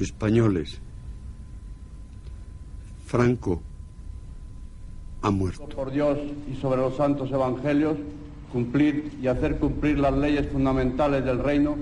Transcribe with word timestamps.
españoles. 0.00 0.80
Franco 3.06 3.62
ha 5.22 5.30
muerto. 5.30 5.68
Por 5.68 5.90
Dios 5.90 6.18
y 6.50 6.56
sobre 6.60 6.80
los 6.80 6.96
santos 6.96 7.30
evangelios, 7.30 7.96
cumplir 8.52 9.12
y 9.22 9.26
hacer 9.26 9.58
cumplir 9.58 9.98
las 9.98 10.16
leyes 10.16 10.48
fundamentales 10.50 11.24
del 11.24 11.38
reino 11.38 11.76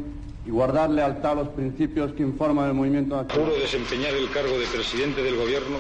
y 0.46 0.50
guardar 0.50 0.90
lealtad 0.90 1.32
a 1.32 1.34
los 1.42 1.48
principios 1.48 2.12
que 2.12 2.22
informan 2.22 2.68
el 2.68 2.74
movimiento 2.74 3.16
nacional. 3.16 3.46
Juro 3.46 3.60
desempeñar 3.60 4.14
el 4.14 4.30
cargo 4.30 4.58
de 4.58 4.66
presidente 4.66 5.22
del 5.22 5.36
gobierno 5.36 5.76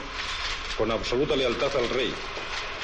con 0.76 0.90
absoluta 0.90 1.34
lealtad 1.34 1.70
al 1.76 1.88
rey 1.88 2.12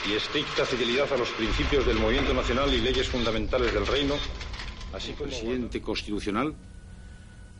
y 0.08 0.14
estricta 0.14 0.64
fidelidad 0.64 1.10
a 1.12 1.16
los 1.16 1.30
principios 1.30 1.86
del 1.86 1.98
movimiento 1.98 2.34
nacional 2.34 2.72
y 2.74 2.80
leyes 2.80 3.08
fundamentales 3.08 3.72
del 3.72 3.86
reino, 3.86 4.14
así 4.92 5.12
como 5.12 5.30
presidente 5.30 5.80
constitucional, 5.80 6.54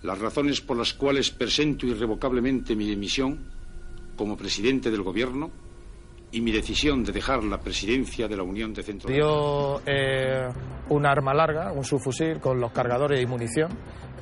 las 0.05 0.19
razones 0.19 0.61
por 0.61 0.77
las 0.77 0.93
cuales 0.93 1.31
presento 1.31 1.87
irrevocablemente 1.87 2.77
mi 2.77 2.85
dimisión 2.85 3.39
como 4.17 4.37
presidente 4.37 4.91
del 4.91 5.03
gobierno 5.03 5.51
y 6.31 6.43
mi 6.43 6.53
decisión 6.53 7.03
de 7.03 7.13
dejar 7.13 7.43
la 7.43 7.59
presidencia 7.59 8.29
de 8.29 8.37
la 8.37 8.43
Unión 8.43 8.75
de 8.75 8.83
Centro. 8.83 9.09
Dio 9.09 9.81
eh, 9.87 10.47
un 10.91 11.07
arma 11.07 11.33
larga, 11.33 11.73
un 11.73 11.85
subfusil 11.85 12.39
con 12.39 12.61
los 12.61 12.71
cargadores 12.73 13.21
y 13.23 13.27
munición 13.27 13.71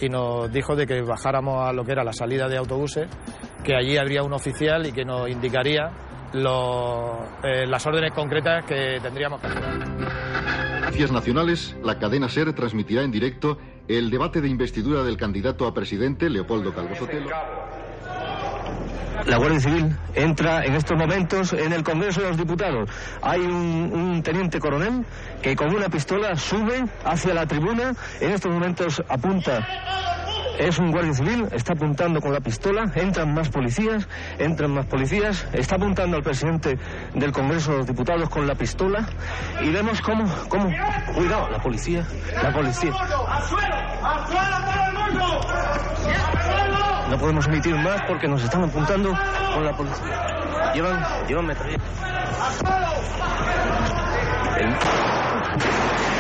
y 0.01 0.09
nos 0.09 0.53
dijo 0.53 0.77
de 0.77 0.87
que 0.87 1.03
bajáramos 1.03 1.69
a 1.69 1.73
lo 1.73 1.85
que 1.85 1.93
era 1.93 2.05
la 2.05 2.13
salida 2.13 2.49
de 2.49 2.59
autobuses, 2.59 3.09
que 3.65 3.75
allí 3.75 3.97
habría 3.97 4.23
un 4.23 4.35
oficial 4.35 4.87
y 4.87 4.93
que 4.93 5.05
nos 5.05 5.29
indicaría 5.29 5.91
los, 6.35 7.11
eh, 7.43 7.67
las 7.67 7.85
órdenes 7.87 8.13
concretas 8.13 8.65
que 8.67 8.99
tendríamos 9.03 9.41
que 9.41 9.49
hacer. 9.49 9.63
Noticias 10.85 11.13
Nacionales, 11.13 11.77
la 11.83 11.99
cadena 11.99 12.29
SER 12.29 12.53
transmitirá 12.53 13.03
en 13.03 13.11
directo 13.11 13.59
el 13.89 14.11
debate 14.11 14.41
de 14.41 14.49
investidura 14.49 15.03
del 15.03 15.17
candidato 15.17 15.67
a 15.67 15.75
presidente 15.75 16.31
Leopoldo 16.31 16.75
Calvo 16.75 16.95
Sotelo. 16.95 17.31
La 19.27 19.37
Guardia 19.37 19.61
Civil 19.61 19.97
entra 20.15 20.65
en 20.65 20.75
estos 20.75 20.99
momentos 20.99 21.53
en 21.53 21.73
el 21.73 21.85
Congreso 21.85 22.23
de 22.23 22.29
los 22.29 22.37
Diputados. 22.37 22.91
Hay 23.23 23.41
un, 23.41 24.21
teniente 24.25 24.59
coronel 24.59 25.05
que 25.41 25.55
con 25.55 25.75
una 25.75 25.89
pistola 25.89 26.35
sube 26.35 26.85
hacia 27.05 27.33
la 27.35 27.47
tribuna. 27.47 27.95
En 28.21 28.31
estos 28.33 28.53
momentos 28.53 29.03
apunta. 29.09 29.67
Es 30.59 30.79
un 30.79 30.91
guardia 30.91 31.15
civil, 31.15 31.49
está 31.53 31.73
apuntando 31.73 32.21
con 32.21 32.33
la 32.33 32.41
pistola, 32.41 32.91
entran 32.95 33.33
más 33.35 33.49
policías, 33.49 34.09
entran 34.39 34.71
más 34.73 34.87
policías, 34.87 35.47
está 35.53 35.77
apuntando 35.77 36.17
al 36.17 36.23
presidente 36.23 36.79
del 37.15 37.33
Congreso 37.33 37.73
de 37.73 37.79
los 37.79 37.87
Diputados 37.87 38.29
con 38.29 38.47
la 38.47 38.55
pistola 38.55 39.07
y 39.61 39.71
vemos 39.71 40.01
cómo, 40.03 40.25
cómo, 40.49 40.71
cuidado, 41.15 41.49
la 41.51 41.59
policía, 41.59 42.07
la 42.43 42.53
policía. 42.53 42.93
No 47.11 47.19
podemos 47.19 47.47
emitir 47.47 47.75
más 47.77 48.01
porque 48.07 48.29
nos 48.29 48.43
están 48.43 48.65
apuntando 48.65 49.13
con 49.55 49.65
la 49.65 49.77
policía. 49.77 50.73
Llevan, 50.75 51.05
llevan 51.27 51.47
metralletas. 51.47 51.89
El... 54.59 56.12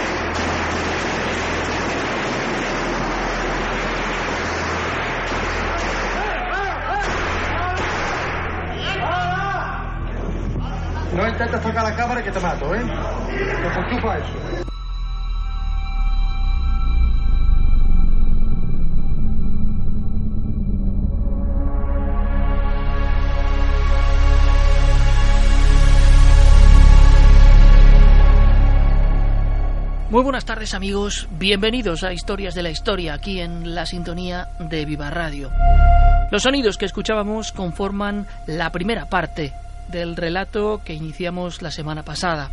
No 11.14 11.28
intentes 11.28 11.60
tocar 11.60 11.84
la 11.84 11.94
cámara 11.94 12.24
que 12.24 12.30
te 12.30 12.40
mato, 12.40 12.74
¿eh? 12.74 12.80
Te 12.80 13.80
enchufa 13.80 14.18
eso. 14.18 14.62
Muy 30.08 30.22
buenas 30.22 30.44
tardes 30.46 30.72
amigos, 30.72 31.28
bienvenidos 31.38 32.04
a 32.04 32.12
Historias 32.14 32.54
de 32.54 32.62
la 32.62 32.70
Historia 32.70 33.14
aquí 33.14 33.40
en 33.40 33.74
la 33.74 33.84
sintonía 33.84 34.48
de 34.58 34.86
Viva 34.86 35.10
Radio. 35.10 35.50
Los 36.30 36.44
sonidos 36.44 36.78
que 36.78 36.86
escuchábamos 36.86 37.52
conforman 37.52 38.26
la 38.46 38.72
primera 38.72 39.06
parte 39.06 39.52
del 39.88 40.16
relato 40.16 40.82
que 40.84 40.94
iniciamos 40.94 41.62
la 41.62 41.70
semana 41.70 42.04
pasada. 42.04 42.50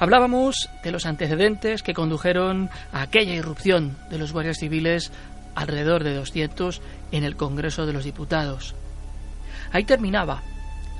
Hablábamos 0.00 0.70
de 0.82 0.92
los 0.92 1.04
antecedentes 1.04 1.82
que 1.82 1.94
condujeron 1.94 2.70
a 2.92 3.02
aquella 3.02 3.34
irrupción 3.34 3.96
de 4.08 4.18
los 4.18 4.32
guardias 4.32 4.58
civiles 4.58 5.12
alrededor 5.54 6.04
de 6.04 6.14
200 6.14 6.80
en 7.12 7.24
el 7.24 7.36
Congreso 7.36 7.84
de 7.84 7.92
los 7.92 8.04
Diputados. 8.04 8.74
Ahí 9.72 9.84
terminaba 9.84 10.42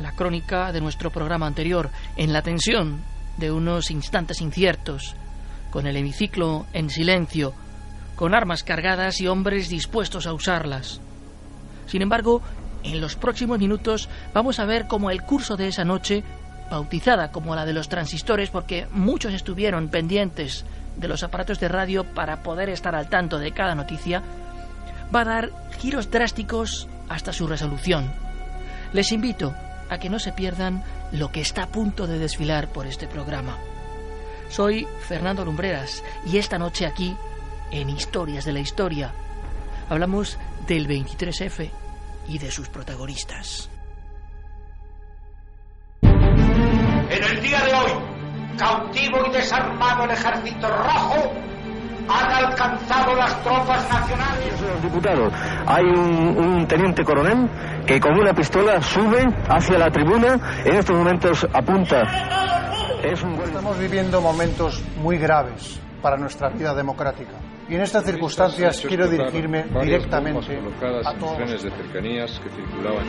la 0.01 0.13
crónica 0.13 0.73
de 0.73 0.81
nuestro 0.81 1.11
programa 1.11 1.47
anterior, 1.47 1.91
en 2.17 2.33
la 2.33 2.43
tensión 2.43 3.03
de 3.37 3.51
unos 3.53 3.91
instantes 3.91 4.41
inciertos, 4.41 5.15
con 5.71 5.87
el 5.87 5.97
hemiciclo 5.97 6.67
en 6.73 6.91
silencio, 6.91 7.55
con 8.17 8.35
armas 8.35 8.63
cargadas 8.63 9.21
y 9.21 9.29
hombres 9.29 9.69
dispuestos 9.69 10.27
a 10.27 10.33
usarlas. 10.33 11.01
Sin 11.87 12.03
embargo, 12.03 12.43
en 12.85 13.01
los 13.01 13.17
próximos 13.17 13.59
minutos 13.59 14.09
vamos 14.33 14.59
a 14.59 14.65
ver 14.65 14.87
cómo 14.87 15.11
el 15.11 15.23
curso 15.23 15.57
de 15.57 15.69
esa 15.69 15.85
noche, 15.85 16.23
bautizada 16.71 17.33
como 17.33 17.55
la 17.55 17.67
de 17.67 17.73
los 17.73 17.89
transistores 17.89 18.51
porque 18.51 18.87
muchos 18.91 19.35
estuvieron 19.35 19.89
pendientes 19.89 20.65
de 20.97 21.09
los 21.09 21.23
aparatos 21.23 21.61
de 21.61 21.69
radio 21.69 22.05
para 22.05 22.43
poder 22.43 22.69
estar 22.69 22.95
al 22.95 23.09
tanto 23.09 23.39
de 23.39 23.53
cada 23.53 23.75
noticia, 23.75 24.23
va 25.15 25.23
a 25.23 25.25
dar 25.25 25.51
giros 25.79 26.11
drásticos 26.11 26.89
hasta 27.09 27.33
su 27.33 27.47
resolución. 27.47 28.11
Les 28.93 29.13
invito 29.13 29.55
a 29.89 29.99
que 29.99 30.11
no 30.11 30.19
se 30.19 30.33
pierdan 30.33 30.85
lo 31.13 31.33
que 31.33 31.41
está 31.41 31.65
a 31.65 31.69
punto 31.69 32.07
de 32.07 32.19
desfilar 32.19 32.69
por 32.69 32.87
este 32.87 33.07
programa. 33.07 33.57
Soy 34.49 34.87
Fernando 35.07 35.45
Lumbreras 35.45 36.03
y 36.27 36.39
esta 36.39 36.59
noche 36.59 36.87
aquí, 36.87 37.17
en 37.71 37.91
Historias 37.91 38.45
de 38.45 38.53
la 38.53 38.61
Historia, 38.61 39.13
hablamos 39.89 40.39
del 40.67 40.89
23F 40.89 41.80
y 42.31 42.39
de 42.39 42.51
sus 42.51 42.69
protagonistas. 42.69 43.69
En 46.03 47.25
el 47.25 47.43
día 47.43 47.61
de 47.65 47.75
hoy, 47.75 48.57
cautivo 48.57 49.27
y 49.27 49.33
desarmado 49.33 50.05
el 50.05 50.13
ejército 50.13 50.69
rojo, 50.69 51.33
han 52.09 52.33
alcanzado 52.33 53.17
las 53.17 53.43
tropas 53.43 53.89
nacionales. 53.91 54.61
Los 54.61 54.83
diputados, 54.83 55.33
hay 55.67 55.85
un, 55.85 56.39
un, 56.39 56.67
teniente 56.69 57.05
coronel 57.05 57.51
que 57.85 57.99
con 57.99 58.17
una 58.17 58.33
pistola 58.33 58.81
sube 58.81 59.27
hacia 59.49 59.79
la 59.79 59.91
tribuna, 59.91 60.63
en 60.65 60.77
estos 60.77 60.97
momentos 60.97 61.45
apunta. 61.53 62.03
Es 63.03 63.23
un... 63.25 63.35
Estamos 63.41 63.77
viviendo 63.79 64.21
momentos 64.21 64.81
muy 64.99 65.19
graves 65.19 65.81
para 66.01 66.17
nuestra 66.17 66.49
vida 66.51 66.75
democrática. 66.75 67.50
Y 67.71 67.77
en 67.77 67.83
estas 67.83 68.05
circunstancias 68.05 68.83
quiero 68.85 69.09
dirigirme 69.09 69.65
directamente 69.81 70.59
a 71.05 71.15
todos. 71.15 71.37
trenes 71.37 71.63
de 71.63 71.71
cercanías 71.71 72.41
que 72.41 72.51
circulaban 72.51 73.07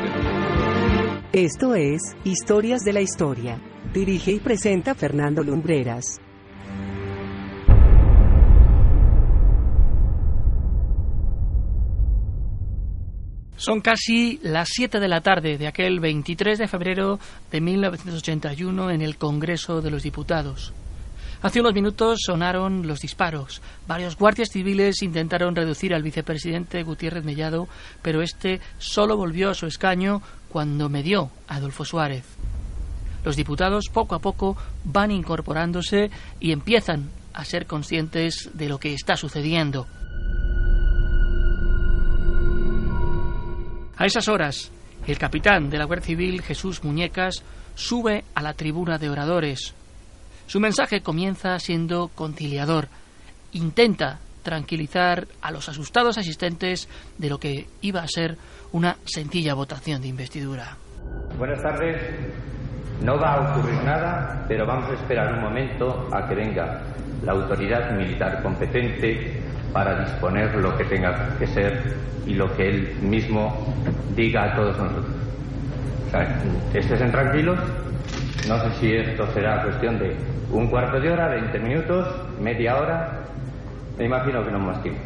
Esto 1.34 1.74
es 1.74 2.16
Historias 2.24 2.82
de 2.82 2.94
la 2.94 3.02
Historia. 3.02 3.60
Dirige 3.92 4.34
y 4.34 4.40
presenta 4.40 4.94
Fernando 4.94 5.42
Lumbreras. 5.42 6.20
Son 13.56 13.82
casi 13.82 14.40
las 14.44 14.70
7 14.70 15.00
de 15.00 15.08
la 15.08 15.22
tarde 15.22 15.58
de 15.58 15.66
aquel 15.66 16.00
23 16.00 16.60
de 16.60 16.68
febrero 16.68 17.20
de 17.52 17.62
1981 17.62 18.92
en 18.92 19.02
el 19.02 19.18
Congreso 19.18 19.82
de 19.82 19.90
los 19.90 20.04
Diputados. 20.04 20.72
Hace 21.42 21.60
unos 21.60 21.74
minutos 21.74 22.20
sonaron 22.24 22.86
los 22.86 23.00
disparos. 23.00 23.64
Varios 23.88 24.16
guardias 24.16 24.50
civiles 24.52 25.02
intentaron 25.02 25.56
reducir 25.56 25.96
al 25.96 26.04
vicepresidente 26.04 26.84
Gutiérrez 26.84 27.24
Mellado, 27.24 27.68
pero 28.04 28.22
este 28.22 28.62
solo 28.78 29.18
volvió 29.18 29.50
a 29.50 29.56
su 29.56 29.66
escaño 29.66 30.22
cuando 30.50 30.88
medió 30.88 31.32
Adolfo 31.48 31.84
Suárez. 31.84 32.26
Los 33.26 33.36
diputados 33.36 33.90
poco 33.92 34.14
a 34.14 34.20
poco 34.20 34.56
van 34.84 35.10
incorporándose 35.10 36.12
y 36.40 36.52
empiezan 36.52 37.10
a 37.34 37.44
ser 37.44 37.66
conscientes 37.66 38.52
de 38.54 38.70
lo 38.70 38.80
que 38.80 38.94
está 38.94 39.16
sucediendo. 39.16 39.88
A 43.98 44.06
esas 44.06 44.28
horas, 44.28 44.72
el 45.08 45.18
capitán 45.18 45.72
de 45.72 45.80
la 45.80 45.86
Guardia 45.86 46.06
Civil, 46.06 46.42
Jesús 46.44 46.84
Muñecas, 46.84 47.44
sube 47.74 48.26
a 48.36 48.44
la 48.44 48.54
tribuna 48.54 49.00
de 49.00 49.10
oradores. 49.10 49.74
Su 50.48 50.60
mensaje 50.60 51.02
comienza 51.02 51.58
siendo 51.60 52.10
conciliador. 52.10 52.88
Intenta 53.54 54.20
tranquilizar 54.44 55.28
a 55.42 55.52
los 55.52 55.70
asustados 55.70 56.18
asistentes 56.18 56.88
de 57.18 57.30
lo 57.30 57.38
que 57.40 57.68
iba 57.82 58.02
a 58.02 58.08
ser 58.08 58.38
una 58.72 58.98
sencilla 59.06 59.54
votación 59.54 60.02
de 60.02 60.08
investidura. 60.08 60.78
Buenas 61.38 61.62
tardes. 61.62 62.02
No 63.02 63.18
va 63.18 63.34
a 63.34 63.52
ocurrir 63.52 63.84
nada, 63.84 64.46
pero 64.48 64.66
vamos 64.66 64.90
a 64.90 64.94
esperar 64.94 65.34
un 65.34 65.42
momento 65.42 66.08
a 66.14 66.28
que 66.28 66.36
venga 66.36 66.82
la 67.24 67.32
autoridad 67.32 67.92
militar 67.98 68.42
competente 68.44 69.42
para 69.74 70.04
disponer 70.04 70.56
lo 70.56 70.78
que 70.78 70.86
tenga 70.86 71.36
que 71.38 71.48
ser 71.48 71.96
y 72.26 72.34
lo 72.34 72.56
que 72.56 72.70
él 72.70 72.96
mismo 73.02 73.74
diga 74.16 74.44
a 74.44 74.56
todos 74.56 74.78
nosotros. 74.78 75.16
O 76.08 76.12
sea, 76.12 76.44
estén 76.74 77.12
tranquilos, 77.12 77.60
no 78.48 78.60
sé 78.60 78.80
si 78.80 78.94
esto 78.94 79.26
será 79.34 79.64
cuestión 79.64 80.00
de 80.00 80.16
un 80.52 80.68
cuarto 80.68 81.00
de 81.00 81.12
hora, 81.12 81.30
20 81.30 81.60
minutos, 81.60 82.08
media 82.40 82.78
hora, 82.78 83.24
me 83.98 84.06
imagino 84.06 84.44
que 84.44 84.52
no 84.52 84.60
más 84.60 84.82
tiempo. 84.82 85.02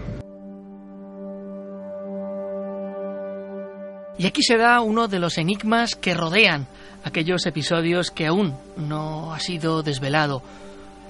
Y 4.17 4.27
aquí 4.27 4.43
se 4.43 4.57
da 4.57 4.79
uno 4.79 5.07
de 5.07 5.19
los 5.19 5.37
enigmas 5.37 5.95
que 5.95 6.13
rodean 6.13 6.67
aquellos 7.03 7.45
episodios 7.45 8.11
que 8.11 8.27
aún 8.27 8.55
no 8.77 9.33
ha 9.33 9.39
sido 9.39 9.83
desvelado. 9.83 10.41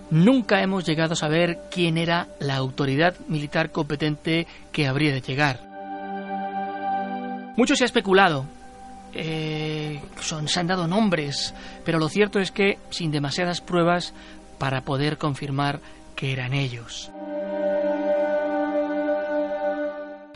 Nunca 0.10 0.62
hemos 0.62 0.86
llegado 0.86 1.14
a 1.14 1.16
saber 1.16 1.60
quién 1.70 1.98
era 1.98 2.28
la 2.40 2.56
autoridad 2.56 3.16
militar 3.28 3.72
competente 3.72 4.48
que 4.72 4.88
habría 4.88 5.14
de 5.14 5.22
llegar. 5.22 5.60
Mucho 7.58 7.76
se 7.76 7.84
ha 7.84 7.86
especulado, 7.86 8.46
eh, 9.16 10.02
son, 10.20 10.48
se 10.48 10.60
han 10.60 10.68
dado 10.68 10.88
nombres, 10.88 11.54
pero 11.84 12.00
lo 12.00 12.10
cierto 12.10 12.40
es 12.40 12.52
que 12.52 12.78
sin 12.90 13.12
demasiadas 13.12 13.62
pruebas 13.62 14.14
para 14.58 14.82
poder 14.82 15.18
confirmar 15.18 15.80
que 16.16 16.34
eran 16.34 16.54
ellos. 16.54 17.12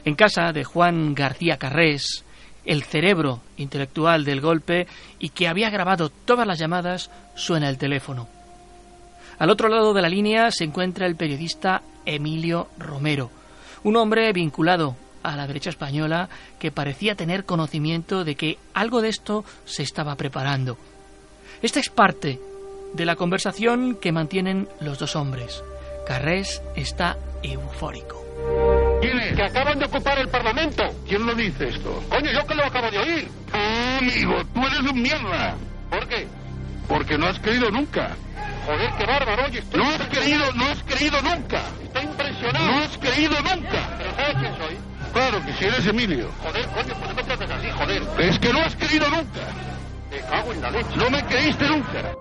En 0.05 0.15
casa 0.15 0.53
de 0.53 0.63
Juan 0.63 1.13
García 1.13 1.57
Carrés, 1.57 2.23
el 2.65 2.83
cerebro 2.83 3.41
intelectual 3.57 4.23
del 4.23 4.41
golpe 4.41 4.87
y 5.19 5.29
que 5.29 5.47
había 5.47 5.69
grabado 5.69 6.09
todas 6.09 6.47
las 6.47 6.57
llamadas, 6.57 7.11
suena 7.35 7.69
el 7.69 7.77
teléfono. 7.77 8.27
Al 9.39 9.49
otro 9.49 9.67
lado 9.67 9.93
de 9.93 10.01
la 10.01 10.09
línea 10.09 10.51
se 10.51 10.63
encuentra 10.63 11.05
el 11.05 11.15
periodista 11.15 11.81
Emilio 12.05 12.69
Romero, 12.77 13.29
un 13.83 13.97
hombre 13.97 14.31
vinculado 14.33 14.95
a 15.23 15.35
la 15.35 15.47
derecha 15.47 15.69
española 15.69 16.29
que 16.59 16.71
parecía 16.71 17.15
tener 17.15 17.45
conocimiento 17.45 18.23
de 18.23 18.35
que 18.35 18.57
algo 18.73 19.01
de 19.01 19.09
esto 19.09 19.45
se 19.65 19.83
estaba 19.83 20.15
preparando. 20.15 20.77
Esta 21.61 21.79
es 21.79 21.89
parte 21.89 22.39
de 22.93 23.05
la 23.05 23.15
conversación 23.15 23.95
que 23.95 24.11
mantienen 24.11 24.67
los 24.79 24.99
dos 24.99 25.15
hombres. 25.15 25.63
Carrés 26.07 26.61
está 26.75 27.17
eufórico. 27.43 28.25
Que 29.35 29.43
acaban 29.43 29.79
de 29.79 29.85
ocupar 29.85 30.17
el 30.19 30.27
Parlamento. 30.27 30.83
¿Quién 31.07 31.25
lo 31.25 31.33
dice 31.35 31.69
esto? 31.69 32.03
Coño, 32.09 32.31
yo 32.31 32.45
que 32.45 32.55
lo 32.55 32.65
acabo 32.65 32.89
de 32.89 32.97
oír. 32.97 33.27
Oh, 33.53 33.97
amigo, 33.99 34.33
tú 34.53 34.65
eres 34.65 34.79
un 34.79 35.01
mierda. 35.01 35.55
¿Por 35.89 36.07
qué? 36.07 36.27
Porque 36.87 37.17
no 37.17 37.27
has 37.27 37.39
creído 37.39 37.69
nunca. 37.69 38.15
Joder, 38.65 38.91
qué 38.97 39.05
bárbaro, 39.05 39.45
oye. 39.45 39.63
no 39.75 39.89
has 39.89 40.07
creído, 40.07 40.53
no 40.53 40.65
has 40.65 40.83
creído 40.83 41.21
nunca. 41.21 41.61
Estoy 41.83 42.03
impresionado. 42.03 42.67
No 42.67 42.79
has 42.79 42.97
creído 42.97 43.35
nunca. 43.41 43.97
¿Pero 43.97 44.15
sabes 44.15 44.35
quién 44.39 44.57
soy? 44.57 44.77
Claro 45.13 45.43
que 45.45 45.53
si 45.53 45.65
eres 45.65 45.85
Emilio. 45.85 46.29
Joder, 46.41 46.65
coño, 46.67 46.93
¿por 46.95 47.07
qué 47.07 47.13
me 47.13 47.23
tratas 47.23 47.51
así, 47.51 47.67
joder? 47.71 48.03
Es 48.19 48.39
que 48.39 48.53
no 48.53 48.59
has 48.59 48.75
creído 48.75 49.09
nunca. 49.09 49.39
Me 50.11 50.19
cago 50.19 50.53
en 50.53 50.61
la 50.61 50.71
leche. 50.71 50.95
No 50.95 51.09
me 51.09 51.25
creíste 51.25 51.67
nunca. 51.67 52.15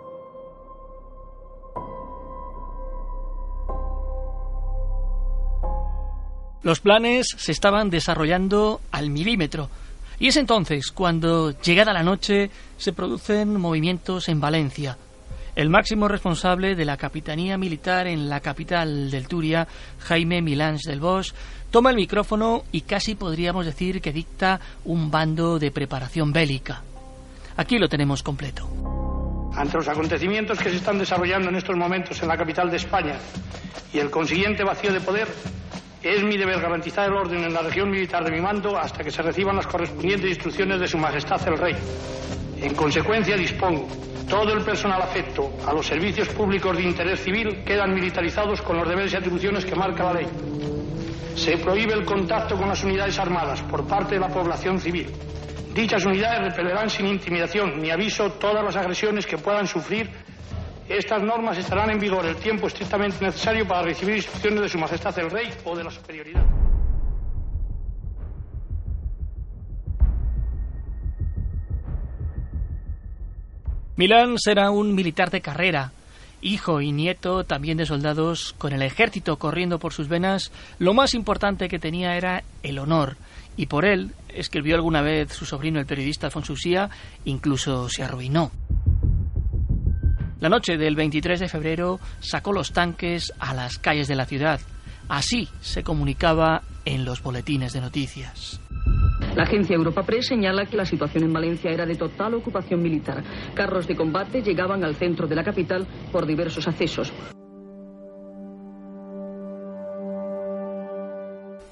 Los 6.62 6.80
planes 6.80 7.28
se 7.36 7.52
estaban 7.52 7.88
desarrollando 7.88 8.80
al 8.90 9.10
milímetro. 9.10 9.70
Y 10.18 10.28
es 10.28 10.36
entonces 10.36 10.90
cuando, 10.90 11.52
llegada 11.60 11.92
la 11.92 12.02
noche, 12.02 12.50
se 12.76 12.92
producen 12.92 13.58
movimientos 13.60 14.28
en 14.28 14.40
Valencia. 14.40 14.98
El 15.58 15.70
máximo 15.70 16.06
responsable 16.06 16.76
de 16.76 16.84
la 16.84 16.96
Capitanía 16.96 17.58
Militar 17.58 18.06
en 18.06 18.28
la 18.28 18.38
capital 18.38 19.10
del 19.10 19.26
Turia, 19.26 19.66
Jaime 19.98 20.40
Milans 20.40 20.82
del 20.82 21.00
Bosch, 21.00 21.32
toma 21.72 21.90
el 21.90 21.96
micrófono 21.96 22.62
y 22.70 22.82
casi 22.82 23.16
podríamos 23.16 23.66
decir 23.66 24.00
que 24.00 24.12
dicta 24.12 24.60
un 24.84 25.10
bando 25.10 25.58
de 25.58 25.72
preparación 25.72 26.32
bélica. 26.32 26.84
Aquí 27.56 27.76
lo 27.76 27.88
tenemos 27.88 28.22
completo. 28.22 28.68
Ante 29.56 29.78
los 29.78 29.88
acontecimientos 29.88 30.60
que 30.60 30.70
se 30.70 30.76
están 30.76 30.96
desarrollando 30.96 31.48
en 31.48 31.56
estos 31.56 31.74
momentos 31.74 32.22
en 32.22 32.28
la 32.28 32.36
capital 32.36 32.70
de 32.70 32.76
España 32.76 33.16
y 33.92 33.98
el 33.98 34.10
consiguiente 34.10 34.62
vacío 34.62 34.92
de 34.92 35.00
poder, 35.00 35.26
es 36.04 36.22
mi 36.22 36.36
deber 36.36 36.60
garantizar 36.60 37.08
el 37.08 37.16
orden 37.16 37.42
en 37.42 37.52
la 37.52 37.62
región 37.62 37.90
militar 37.90 38.22
de 38.24 38.30
mi 38.30 38.40
mando 38.40 38.78
hasta 38.78 39.02
que 39.02 39.10
se 39.10 39.22
reciban 39.22 39.56
las 39.56 39.66
correspondientes 39.66 40.30
instrucciones 40.30 40.78
de 40.78 40.86
Su 40.86 40.98
Majestad 40.98 41.48
el 41.48 41.58
Rey. 41.58 41.74
En 42.60 42.74
consecuencia, 42.74 43.36
dispongo 43.36 43.86
todo 44.28 44.52
el 44.52 44.62
personal 44.62 45.00
afecto 45.00 45.50
a 45.66 45.72
los 45.72 45.86
servicios 45.86 46.28
públicos 46.28 46.76
de 46.76 46.82
interés 46.82 47.20
civil 47.20 47.62
quedan 47.64 47.94
militarizados 47.94 48.60
con 48.60 48.76
los 48.76 48.86
deberes 48.86 49.12
y 49.12 49.16
atribuciones 49.16 49.64
que 49.64 49.74
marca 49.74 50.04
la 50.04 50.14
ley. 50.14 50.26
Se 51.34 51.56
prohíbe 51.56 51.94
el 51.94 52.04
contacto 52.04 52.56
con 52.56 52.68
las 52.68 52.84
unidades 52.84 53.18
armadas 53.18 53.62
por 53.62 53.86
parte 53.86 54.16
de 54.16 54.20
la 54.20 54.28
población 54.28 54.80
civil. 54.80 55.10
Dichas 55.72 56.04
unidades 56.04 56.52
repelerán 56.52 56.90
sin 56.90 57.06
intimidación 57.06 57.80
ni 57.80 57.90
aviso 57.90 58.32
todas 58.32 58.62
las 58.62 58.76
agresiones 58.76 59.26
que 59.26 59.38
puedan 59.38 59.66
sufrir 59.66 60.10
estas 60.88 61.22
normas 61.22 61.58
estarán 61.58 61.90
en 61.90 61.98
vigor 61.98 62.24
el 62.24 62.36
tiempo 62.36 62.66
estrictamente 62.66 63.22
necesario 63.22 63.68
para 63.68 63.82
recibir 63.82 64.16
instrucciones 64.16 64.62
de 64.62 64.68
Su 64.70 64.78
Majestad 64.78 65.18
el 65.18 65.30
Rey 65.30 65.50
o 65.64 65.76
de 65.76 65.84
la 65.84 65.90
superioridad. 65.90 66.57
Milán 73.98 74.38
será 74.38 74.70
un 74.70 74.94
militar 74.94 75.32
de 75.32 75.40
carrera, 75.40 75.90
hijo 76.40 76.80
y 76.80 76.92
nieto 76.92 77.42
también 77.42 77.76
de 77.78 77.84
soldados, 77.84 78.54
con 78.56 78.72
el 78.72 78.82
ejército 78.82 79.40
corriendo 79.40 79.80
por 79.80 79.92
sus 79.92 80.06
venas, 80.06 80.52
lo 80.78 80.94
más 80.94 81.14
importante 81.14 81.68
que 81.68 81.80
tenía 81.80 82.16
era 82.16 82.44
el 82.62 82.78
honor, 82.78 83.16
y 83.56 83.66
por 83.66 83.84
él, 83.84 84.12
escribió 84.28 84.76
alguna 84.76 85.02
vez 85.02 85.32
su 85.32 85.44
sobrino 85.44 85.80
el 85.80 85.86
periodista 85.86 86.28
Alfonso 86.28 86.52
Usía, 86.52 86.88
incluso 87.24 87.88
se 87.88 88.04
arruinó. 88.04 88.52
La 90.38 90.48
noche 90.48 90.76
del 90.76 90.94
23 90.94 91.40
de 91.40 91.48
febrero 91.48 91.98
sacó 92.20 92.52
los 92.52 92.70
tanques 92.70 93.32
a 93.40 93.52
las 93.52 93.78
calles 93.78 94.06
de 94.06 94.14
la 94.14 94.26
ciudad. 94.26 94.60
Así 95.08 95.48
se 95.60 95.82
comunicaba 95.82 96.62
en 96.84 97.04
los 97.04 97.20
boletines 97.20 97.72
de 97.72 97.80
noticias. 97.80 98.60
La 99.36 99.44
agencia 99.44 99.76
Europa 99.76 100.02
Press 100.02 100.26
señala 100.26 100.66
que 100.66 100.76
la 100.76 100.84
situación 100.84 101.24
en 101.24 101.32
Valencia 101.32 101.70
era 101.70 101.86
de 101.86 101.94
total 101.94 102.34
ocupación 102.34 102.82
militar. 102.82 103.22
Carros 103.54 103.86
de 103.86 103.96
combate 103.96 104.42
llegaban 104.42 104.84
al 104.84 104.94
centro 104.94 105.26
de 105.26 105.36
la 105.36 105.44
capital 105.44 105.86
por 106.10 106.26
diversos 106.26 106.66
accesos. 106.66 107.12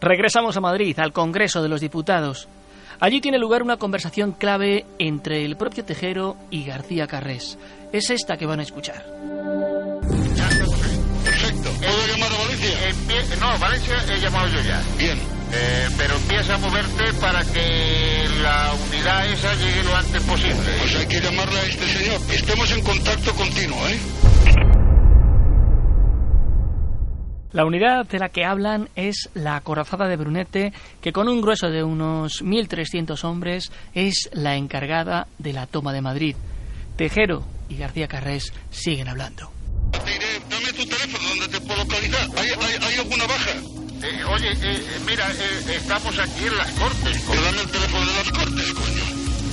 Regresamos 0.00 0.56
a 0.56 0.60
Madrid, 0.60 0.98
al 1.00 1.12
Congreso 1.12 1.62
de 1.62 1.68
los 1.68 1.80
Diputados. 1.80 2.48
Allí 3.00 3.20
tiene 3.20 3.38
lugar 3.38 3.62
una 3.62 3.76
conversación 3.76 4.32
clave 4.32 4.84
entre 4.98 5.44
el 5.44 5.56
propio 5.56 5.84
Tejero 5.84 6.36
y 6.50 6.64
García 6.64 7.06
Carrés. 7.06 7.58
Es 7.92 8.10
esta 8.10 8.36
que 8.36 8.46
van 8.46 8.60
a 8.60 8.62
escuchar. 8.62 9.04
Perfecto. 11.24 11.70
¿Puedo 11.78 12.06
llamar 12.06 12.32
a 12.32 12.38
Valencia? 12.38 13.36
no, 13.40 13.58
Valencia 13.58 13.94
he 14.14 14.20
llamado 14.20 14.48
yo 14.48 14.60
ya. 14.62 14.80
Bien. 14.96 15.35
Eh, 15.52 15.88
pero 15.96 16.16
empieza 16.16 16.54
a 16.54 16.58
moverte 16.58 17.12
para 17.20 17.44
que 17.44 18.28
la 18.42 18.74
unidad 18.88 19.26
esa 19.28 19.54
llegue 19.54 19.84
lo 19.84 19.96
antes 19.96 20.22
posible. 20.22 20.72
Pues 20.80 20.96
hay 20.96 21.06
que 21.06 21.20
llamarle 21.20 21.58
a 21.58 21.64
este 21.64 21.86
señor. 21.86 22.20
Estemos 22.32 22.70
en 22.72 22.82
contacto 22.82 23.34
continuo, 23.34 23.88
¿eh? 23.88 23.98
La 27.52 27.64
unidad 27.64 28.04
de 28.06 28.18
la 28.18 28.28
que 28.28 28.44
hablan 28.44 28.90
es 28.96 29.30
la 29.32 29.56
acorazada 29.56 30.08
de 30.08 30.16
Brunete, 30.16 30.74
que 31.00 31.12
con 31.12 31.26
un 31.26 31.40
grueso 31.40 31.68
de 31.68 31.82
unos 31.82 32.42
1.300 32.44 33.24
hombres 33.24 33.72
es 33.94 34.28
la 34.34 34.56
encargada 34.56 35.26
de 35.38 35.54
la 35.54 35.66
toma 35.66 35.94
de 35.94 36.02
Madrid. 36.02 36.36
Tejero 36.96 37.44
y 37.70 37.78
García 37.78 38.08
Carrés 38.08 38.52
siguen 38.70 39.08
hablando. 39.08 39.50
Dame 39.92 40.72
tu 40.72 40.84
teléfono 40.86 41.28
donde 41.30 41.48
te 41.48 41.60
puedo 41.62 41.82
localizar. 41.82 42.28
¿Hay, 42.36 42.48
hay, 42.48 42.78
hay 42.82 42.98
alguna 42.98 43.26
baja? 43.26 43.75
Eh, 44.02 44.24
oye, 44.24 44.52
eh, 44.52 44.82
mira, 45.06 45.30
eh, 45.32 45.76
estamos 45.76 46.18
aquí 46.18 46.44
en 46.44 46.56
las 46.56 46.70
Cortes. 46.72 47.24
Pero 47.28 47.42
dame 47.42 47.60
el 47.62 47.70
teléfono 47.70 48.06
de 48.06 48.12
las 48.12 48.32
Cortes, 48.32 48.72
coño. 48.74 49.04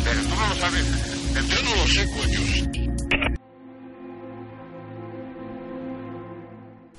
Pero 0.04 0.22
tú 0.22 0.36
no 0.36 0.48
lo 0.48 0.56
sabes. 0.56 0.86
Yo 1.34 1.64
no 1.64 1.76
lo 1.76 1.88
sé, 1.88 2.06
coño. 2.12 2.94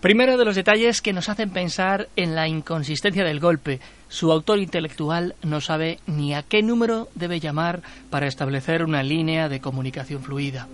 Primero 0.01 0.37
de 0.37 0.45
los 0.45 0.55
detalles 0.55 1.01
que 1.01 1.15
nos 1.15 1.31
hacen 1.31 1.49
pensar 1.49 2.09
en 2.15 2.35
la 2.35 2.47
inconsistencia 2.47 3.25
del 3.25 3.41
golpe. 3.41 3.81
Su 4.09 4.31
autor 4.33 4.59
intelectual 4.59 5.35
no 5.43 5.63
sabe 5.63 5.99
ni 6.07 6.35
a 6.35 6.43
qué 6.43 6.63
número 6.63 7.09
debe 7.15 7.41
llamar 7.41 7.81
para 8.11 8.27
establecer 8.27 8.85
una 8.85 9.03
línea 9.03 9.49
de 9.49 9.61
comunicación 9.61 10.23
fluida. 10.23 10.69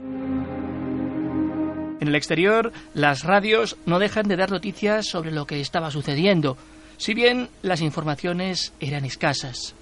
En 2.01 2.09
el 2.09 2.15
exterior, 2.15 2.73
las 2.95 3.25
radios 3.25 3.77
no 3.85 3.99
dejan 3.99 4.27
de 4.27 4.37
dar 4.37 4.51
noticias 4.51 5.07
sobre 5.07 5.31
lo 5.31 5.47
que 5.47 5.61
estaba 5.61 5.91
sucediendo, 5.91 6.57
si 6.97 7.13
bien 7.13 7.51
las 7.61 7.83
informaciones 7.83 8.73
eran 8.81 9.05
escasas. 9.05 9.75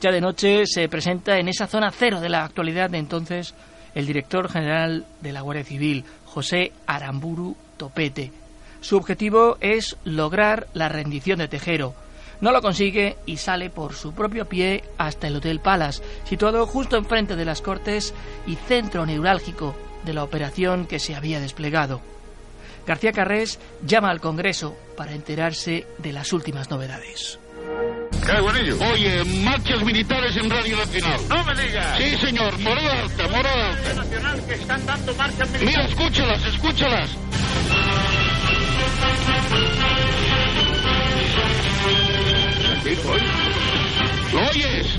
Ya 0.00 0.12
de 0.12 0.20
noche 0.20 0.66
se 0.66 0.88
presenta 0.88 1.38
en 1.38 1.48
esa 1.48 1.66
zona 1.66 1.90
cero 1.90 2.20
de 2.20 2.28
la 2.28 2.44
actualidad 2.44 2.90
de 2.90 2.98
entonces 2.98 3.54
el 3.94 4.06
director 4.06 4.48
general 4.48 5.04
de 5.20 5.32
la 5.32 5.40
Guardia 5.40 5.64
Civil, 5.64 6.04
José 6.24 6.72
Aramburu 6.86 7.56
Topete. 7.76 8.30
Su 8.80 8.96
objetivo 8.96 9.56
es 9.60 9.96
lograr 10.04 10.68
la 10.74 10.88
rendición 10.88 11.40
de 11.40 11.48
Tejero. 11.48 11.94
No 12.40 12.52
lo 12.52 12.62
consigue 12.62 13.16
y 13.26 13.38
sale 13.38 13.70
por 13.70 13.94
su 13.94 14.12
propio 14.12 14.46
pie 14.46 14.84
hasta 14.98 15.26
el 15.26 15.36
Hotel 15.36 15.58
Palace, 15.58 16.02
situado 16.24 16.66
justo 16.66 16.96
enfrente 16.96 17.34
de 17.34 17.44
las 17.44 17.62
Cortes 17.62 18.14
y 18.46 18.56
centro 18.56 19.06
neurálgico 19.06 19.74
de 20.04 20.12
la 20.14 20.24
operación 20.24 20.86
que 20.86 20.98
se 20.98 21.14
había 21.14 21.40
desplegado. 21.40 22.00
García 22.86 23.12
Carrés 23.12 23.58
llama 23.84 24.10
al 24.10 24.20
Congreso 24.20 24.76
para 24.96 25.12
enterarse 25.12 25.86
de 25.98 26.12
las 26.12 26.32
últimas 26.32 26.70
novedades. 26.70 27.38
Oye, 28.92 29.24
marchas 29.42 29.82
militares 29.84 30.36
en 30.36 30.50
Radio 30.50 30.76
Nacional. 30.76 31.20
No 31.28 31.44
me 31.44 31.54
digas. 31.62 31.98
Sí, 31.98 32.16
señor, 32.18 32.58
morada 32.60 33.02
alta, 33.02 33.28
morada 33.28 33.68
alta. 33.70 33.94
Nacional 33.94 34.46
que 34.46 34.54
están 34.54 34.86
dando 34.86 35.14
marchas 35.14 35.50
militares. 35.50 35.76
Mira, 35.76 35.84
escúchalas, 35.84 36.46
escúchalas. 36.46 37.10
¿Lo 44.32 44.40
oyes? 44.48 44.98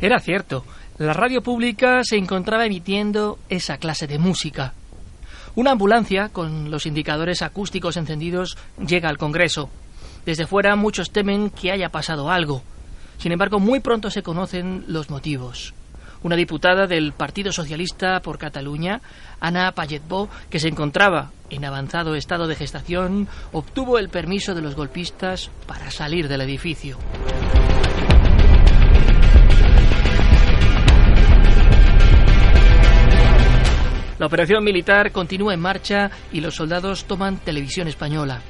Era 0.00 0.20
cierto, 0.20 0.64
la 0.98 1.12
radio 1.12 1.42
pública 1.42 2.00
se 2.02 2.16
encontraba 2.16 2.66
emitiendo 2.66 3.38
esa 3.48 3.78
clase 3.78 4.08
de 4.08 4.18
música. 4.18 4.74
Una 5.54 5.70
ambulancia, 5.70 6.28
con 6.28 6.72
los 6.72 6.86
indicadores 6.86 7.42
acústicos 7.42 7.96
encendidos, 7.96 8.58
llega 8.84 9.08
al 9.08 9.16
Congreso. 9.16 9.70
Desde 10.26 10.46
fuera 10.46 10.74
muchos 10.74 11.10
temen 11.10 11.50
que 11.50 11.70
haya 11.70 11.90
pasado 11.90 12.30
algo. 12.30 12.62
Sin 13.18 13.30
embargo, 13.30 13.60
muy 13.60 13.78
pronto 13.78 14.10
se 14.10 14.24
conocen 14.24 14.84
los 14.88 15.08
motivos. 15.08 15.72
Una 16.24 16.34
diputada 16.34 16.88
del 16.88 17.12
Partido 17.12 17.52
Socialista 17.52 18.20
por 18.20 18.38
Cataluña, 18.38 19.00
Ana 19.38 19.70
Payetbó, 19.70 20.28
que 20.50 20.58
se 20.58 20.66
encontraba 20.66 21.30
en 21.48 21.64
avanzado 21.64 22.16
estado 22.16 22.48
de 22.48 22.56
gestación, 22.56 23.28
obtuvo 23.52 23.98
el 23.98 24.08
permiso 24.08 24.52
de 24.52 24.62
los 24.62 24.74
golpistas 24.74 25.50
para 25.68 25.92
salir 25.92 26.26
del 26.26 26.40
edificio. 26.40 26.98
La 34.18 34.26
operación 34.26 34.64
militar 34.64 35.12
continúa 35.12 35.54
en 35.54 35.60
marcha 35.60 36.10
y 36.32 36.40
los 36.40 36.56
soldados 36.56 37.04
toman 37.04 37.38
televisión 37.38 37.86
española. 37.86 38.40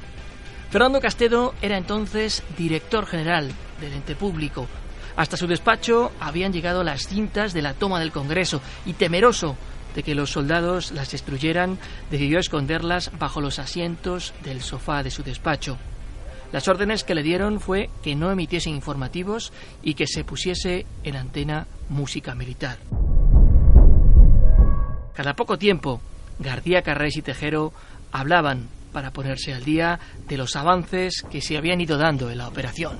Fernando 0.71 0.99
Castedo 0.99 1.53
era 1.61 1.77
entonces 1.77 2.43
director 2.57 3.05
general 3.05 3.51
del 3.79 3.93
ente 3.93 4.15
público. 4.15 4.67
Hasta 5.15 5.37
su 5.37 5.47
despacho 5.47 6.11
habían 6.19 6.53
llegado 6.53 6.83
las 6.83 7.07
cintas 7.07 7.53
de 7.53 7.61
la 7.61 7.73
toma 7.73 7.99
del 7.99 8.11
Congreso 8.11 8.61
y 8.85 8.93
temeroso 8.93 9.57
de 9.93 10.03
que 10.03 10.15
los 10.15 10.31
soldados 10.31 10.91
las 10.91 11.11
destruyeran, 11.11 11.77
decidió 12.09 12.39
esconderlas 12.39 13.11
bajo 13.19 13.41
los 13.41 13.59
asientos 13.59 14.33
del 14.43 14.61
sofá 14.61 15.03
de 15.03 15.11
su 15.11 15.23
despacho. 15.23 15.77
Las 16.51 16.67
órdenes 16.67 17.03
que 17.03 17.15
le 17.15 17.23
dieron 17.23 17.59
fue 17.59 17.89
que 18.03 18.15
no 18.15 18.31
emitiese 18.31 18.69
informativos 18.69 19.51
y 19.83 19.93
que 19.93 20.07
se 20.07 20.23
pusiese 20.23 20.85
en 21.03 21.15
antena 21.15 21.67
música 21.89 22.33
militar. 22.33 22.77
Cada 25.19 25.33
poco 25.33 25.57
tiempo, 25.57 25.99
García 26.39 26.81
Carrés 26.81 27.17
y 27.17 27.21
Tejero 27.21 27.73
hablaban 28.13 28.69
para 28.93 29.11
ponerse 29.11 29.53
al 29.53 29.65
día 29.65 29.99
de 30.29 30.37
los 30.37 30.55
avances 30.55 31.25
que 31.29 31.41
se 31.41 31.57
habían 31.57 31.81
ido 31.81 31.97
dando 31.97 32.31
en 32.31 32.37
la 32.37 32.47
operación. 32.47 32.97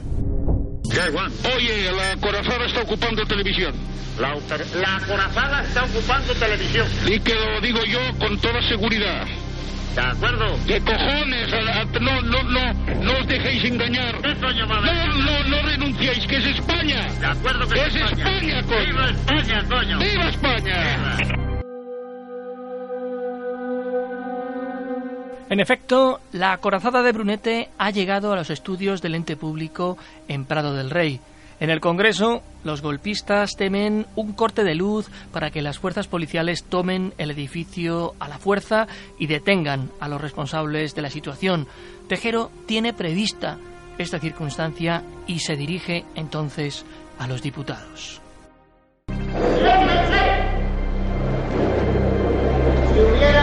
Oye, 1.55 1.89
la 1.93 2.17
corazada 2.19 2.65
está 2.65 2.81
ocupando 2.81 3.25
televisión. 3.25 3.73
La, 4.19 4.33
la 4.35 4.99
corazada 5.07 5.63
está 5.63 5.85
ocupando 5.85 6.33
televisión. 6.33 6.87
Y 7.07 7.21
que 7.21 7.35
lo 7.35 7.61
digo 7.61 7.79
yo 7.85 7.99
con 8.19 8.37
toda 8.41 8.61
seguridad. 8.67 9.25
¿De 9.95 10.01
acuerdo? 10.01 10.59
¿Qué 10.67 10.77
cojones? 10.81 11.53
A- 11.53 11.79
a- 11.79 11.85
no, 12.01 12.21
no, 12.21 12.43
no, 12.43 12.73
no 13.01 13.13
os 13.17 13.27
dejéis 13.27 13.63
engañar. 13.63 14.19
¿Qué 14.21 14.35
coño 14.41 14.65
No, 14.65 14.81
no, 14.81 15.43
no 15.47 15.61
renunciéis, 15.61 16.27
que 16.27 16.35
es 16.35 16.57
España. 16.57 17.07
De 17.17 17.27
acuerdo 17.27 17.65
que 17.69 17.79
es 17.85 17.95
España, 17.95 18.61
coño. 18.63 18.83
¡Viva 18.83 19.09
España, 19.09 19.63
coño! 19.69 19.99
¡Viva 19.99 20.29
España! 20.29 21.48
En 25.49 25.59
efecto, 25.59 26.19
la 26.31 26.53
acorazada 26.53 27.01
de 27.01 27.11
Brunete 27.11 27.69
ha 27.79 27.89
llegado 27.89 28.31
a 28.31 28.35
los 28.35 28.51
estudios 28.51 29.01
del 29.01 29.15
ente 29.15 29.35
público 29.35 29.97
en 30.27 30.45
Prado 30.45 30.75
del 30.75 30.91
Rey. 30.91 31.19
En 31.59 31.71
el 31.71 31.81
Congreso, 31.81 32.43
los 32.63 32.83
golpistas 32.83 33.55
temen 33.57 34.05
un 34.15 34.33
corte 34.33 34.63
de 34.63 34.75
luz 34.75 35.09
para 35.33 35.49
que 35.49 35.63
las 35.63 35.79
fuerzas 35.79 36.07
policiales 36.07 36.63
tomen 36.63 37.13
el 37.17 37.31
edificio 37.31 38.13
a 38.19 38.29
la 38.29 38.37
fuerza 38.37 38.87
y 39.17 39.25
detengan 39.25 39.89
a 39.99 40.07
los 40.07 40.21
responsables 40.21 40.93
de 40.93 41.01
la 41.01 41.09
situación. 41.09 41.67
Tejero 42.07 42.51
tiene 42.67 42.93
prevista 42.93 43.57
esta 43.97 44.19
circunstancia 44.19 45.03
y 45.25 45.39
se 45.39 45.55
dirige 45.55 46.05
entonces 46.13 46.85
a 47.17 47.27
los 47.27 47.41
diputados. 47.41 48.21
Si 52.93 52.99
hubiera 52.99 53.38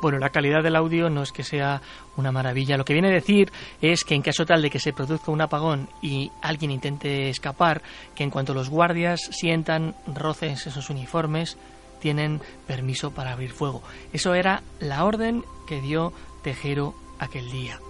Bueno, 0.00 0.18
la 0.18 0.30
calidad 0.30 0.62
del 0.62 0.76
audio 0.76 1.08
no 1.08 1.22
es 1.22 1.32
que 1.32 1.42
sea 1.42 1.80
una 2.16 2.30
maravilla. 2.30 2.76
Lo 2.76 2.84
que 2.84 2.92
viene 2.92 3.08
a 3.08 3.12
decir 3.12 3.50
es 3.80 4.04
que 4.04 4.14
en 4.14 4.22
caso 4.22 4.44
tal 4.44 4.60
de 4.60 4.70
que 4.70 4.78
se 4.78 4.92
produzca 4.92 5.30
un 5.30 5.40
apagón 5.40 5.88
y 6.02 6.30
alguien 6.42 6.70
intente 6.70 7.30
escapar, 7.30 7.82
que 8.14 8.22
en 8.22 8.30
cuanto 8.30 8.52
los 8.52 8.68
guardias 8.68 9.20
sientan 9.32 9.94
roces 10.06 10.66
esos 10.66 10.90
uniformes, 10.90 11.56
tienen 11.98 12.42
permiso 12.66 13.10
para 13.10 13.32
abrir 13.32 13.52
fuego. 13.52 13.82
Eso 14.12 14.34
era 14.34 14.62
la 14.80 15.04
orden 15.04 15.44
que 15.66 15.80
dio 15.80 16.12
Tejero 16.42 16.94
aquel 17.18 17.50
día. 17.50 17.80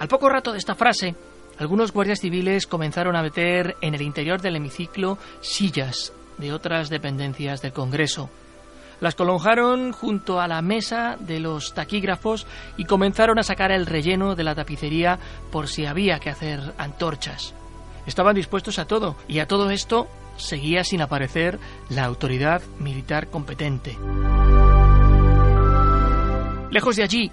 Al 0.00 0.08
poco 0.08 0.28
rato 0.28 0.52
de 0.52 0.58
esta 0.58 0.74
frase, 0.74 1.14
algunos 1.58 1.92
guardias 1.92 2.20
civiles 2.20 2.66
comenzaron 2.66 3.16
a 3.16 3.22
meter 3.22 3.76
en 3.80 3.94
el 3.94 4.02
interior 4.02 4.40
del 4.40 4.56
hemiciclo 4.56 5.18
sillas 5.40 6.12
de 6.38 6.52
otras 6.52 6.88
dependencias 6.88 7.62
del 7.62 7.72
Congreso. 7.72 8.30
Las 9.00 9.14
colonjaron 9.14 9.92
junto 9.92 10.40
a 10.40 10.48
la 10.48 10.60
mesa 10.60 11.16
de 11.20 11.38
los 11.38 11.72
taquígrafos 11.72 12.46
y 12.76 12.84
comenzaron 12.84 13.38
a 13.38 13.44
sacar 13.44 13.70
el 13.70 13.86
relleno 13.86 14.34
de 14.34 14.44
la 14.44 14.54
tapicería 14.54 15.18
por 15.52 15.68
si 15.68 15.86
había 15.86 16.18
que 16.18 16.30
hacer 16.30 16.74
antorchas. 16.78 17.54
Estaban 18.06 18.34
dispuestos 18.34 18.78
a 18.78 18.86
todo 18.86 19.16
y 19.28 19.38
a 19.38 19.46
todo 19.46 19.70
esto 19.70 20.08
seguía 20.36 20.82
sin 20.82 21.00
aparecer 21.00 21.58
la 21.90 22.04
autoridad 22.04 22.62
militar 22.78 23.28
competente. 23.28 23.96
Lejos 26.70 26.96
de 26.96 27.02
allí, 27.02 27.30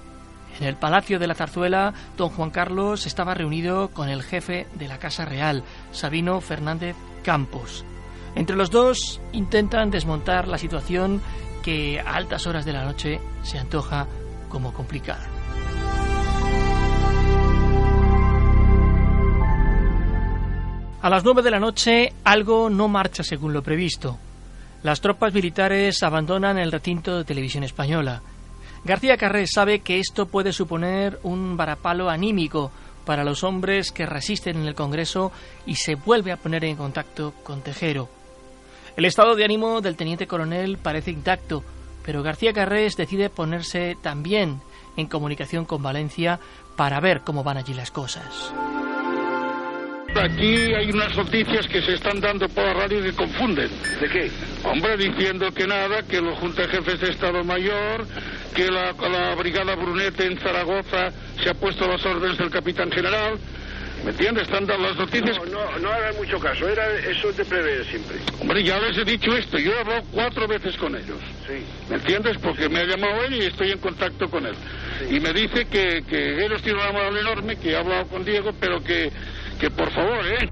en 0.60 0.68
el 0.68 0.76
Palacio 0.76 1.20
de 1.20 1.28
la 1.28 1.36
Zarzuela, 1.36 1.94
don 2.18 2.30
Juan 2.30 2.52
Carlos 2.52 3.06
estaba 3.06 3.34
reunido 3.34 3.90
con 3.90 4.10
el 4.10 4.24
jefe 4.24 4.68
de 4.76 4.88
la 4.88 5.00
Casa 5.00 5.26
Real, 5.26 5.64
Sabino 5.92 6.40
Fernández 6.42 6.96
Campos. 7.24 7.84
Entre 8.36 8.56
los 8.56 8.70
dos 8.70 9.22
intentan 9.32 9.90
desmontar 9.90 10.48
la 10.48 10.58
situación 10.58 11.22
que 11.64 12.00
a 12.00 12.16
altas 12.16 12.46
horas 12.46 12.66
de 12.66 12.74
la 12.74 12.84
noche 12.84 13.20
se 13.44 13.58
antoja 13.58 14.08
como 14.50 14.74
complicada. 14.74 15.28
A 21.02 21.10
las 21.10 21.24
nueve 21.24 21.44
de 21.44 21.52
la 21.52 21.60
noche 21.60 22.14
algo 22.24 22.70
no 22.70 22.88
marcha 22.88 23.24
según 23.24 23.54
lo 23.54 23.62
previsto. 23.62 24.18
Las 24.84 25.02
tropas 25.02 25.34
militares 25.34 26.04
abandonan 26.04 26.58
el 26.58 26.72
recinto 26.72 27.18
de 27.18 27.24
televisión 27.24 27.64
española. 27.64 28.22
García 28.84 29.16
Carrés 29.16 29.52
sabe 29.54 29.80
que 29.80 30.00
esto 30.00 30.28
puede 30.28 30.52
suponer 30.52 31.20
un 31.24 31.58
varapalo 31.58 32.10
anímico 32.10 32.72
para 33.06 33.24
los 33.24 33.44
hombres 33.44 33.92
que 33.92 34.06
resisten 34.06 34.58
en 34.58 34.68
el 34.68 34.76
Congreso 34.76 35.32
y 35.66 35.76
se 35.76 35.96
vuelve 35.96 36.32
a 36.32 36.38
poner 36.38 36.66
en 36.66 36.76
contacto 36.76 37.34
con 37.44 37.62
Tejero. 37.62 38.10
El 38.98 39.04
estado 39.04 39.36
de 39.36 39.44
ánimo 39.44 39.82
del 39.82 39.98
teniente 39.98 40.26
coronel 40.26 40.78
parece 40.78 41.12
intacto, 41.12 41.64
pero 42.06 42.24
García 42.24 42.54
Carrés 42.54 42.96
decide 42.96 43.30
ponerse 43.30 43.98
también 44.02 44.62
en 44.96 45.08
comunicación 45.08 45.66
con 45.66 45.84
Valencia 45.84 46.40
para 46.78 47.02
ver 47.02 47.22
cómo 47.22 47.44
van 47.44 47.58
allí 47.58 47.74
las 47.74 47.92
cosas. 47.92 48.54
Aquí 50.16 50.74
hay 50.74 50.90
unas 50.92 51.14
noticias 51.18 51.68
que 51.68 51.82
se 51.82 51.96
están 51.96 52.22
dando 52.22 52.48
por 52.48 52.64
la 52.64 52.74
radio 52.74 53.04
que 53.04 53.12
confunden. 53.12 53.70
¿De 54.00 54.08
qué? 54.08 54.32
Hombre, 54.64 54.96
diciendo 54.96 55.52
que 55.52 55.68
nada, 55.68 56.04
que 56.04 56.22
los 56.22 56.40
Junta 56.40 56.62
de 56.62 56.70
Jefes 56.70 57.02
de 57.02 57.10
Estado 57.10 57.44
Mayor, 57.44 58.08
que 58.56 58.72
la, 58.72 58.94
la 58.94 59.36
Brigada 59.36 59.76
Brunete 59.76 60.26
en 60.26 60.40
Zaragoza 60.40 61.12
se 61.44 61.50
ha 61.50 61.54
puesto 61.54 61.84
a 61.84 61.90
las 61.90 62.06
órdenes 62.06 62.38
del 62.38 62.50
capitán 62.50 62.90
general. 62.92 63.38
¿Me 64.04 64.12
entiendes? 64.12 64.44
Están 64.44 64.66
dando 64.68 64.88
las 64.88 64.98
noticias. 64.98 65.38
No, 65.38 65.46
no, 65.46 65.80
no 65.80 65.90
hagan 65.90 66.16
mucho 66.18 66.40
caso, 66.40 66.68
era 66.68 66.86
eso 66.94 67.30
es 67.30 67.38
de 67.38 67.46
prever 67.46 67.86
siempre. 67.86 68.18
Hombre, 68.40 68.64
ya 68.64 68.80
les 68.80 68.98
he 68.98 69.06
dicho 69.06 69.36
esto, 69.36 69.58
yo 69.58 69.72
he 69.72 69.80
hablado 69.80 70.04
cuatro 70.12 70.48
veces 70.48 70.78
con 70.78 70.96
ellos. 70.96 71.20
Sí. 71.48 71.64
¿Me 71.90 71.96
entiendes? 71.96 72.38
Porque 72.38 72.70
me 72.70 72.80
ha 72.80 72.86
llamado 72.86 73.24
él 73.24 73.36
y 73.36 73.46
estoy 73.46 73.72
en 73.72 73.80
contacto 73.80 74.30
con 74.30 74.46
él. 74.46 74.56
Y 75.10 75.20
me 75.20 75.34
dice 75.34 75.66
que, 75.66 76.04
que 76.08 76.46
ellos 76.46 76.62
tienen 76.62 76.82
una 76.82 76.92
moral 76.92 77.18
enorme, 77.18 77.56
que 77.58 77.72
he 77.72 77.78
hablado 77.78 78.08
con 78.08 78.24
Diego, 78.24 78.52
pero 78.60 78.84
que, 78.84 79.12
que 79.60 79.72
por 79.72 79.92
favor, 79.92 80.26
¿eh? 80.28 80.50